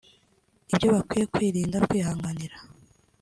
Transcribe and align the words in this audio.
ibyo 0.71 0.87
bakwiye 0.95 1.25
kwirinda 1.33 1.75
no 1.77 1.85
kwihanganira 1.89 2.55